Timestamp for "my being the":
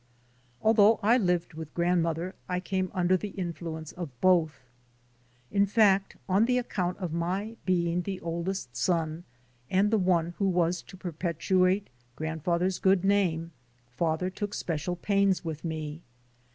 7.13-8.19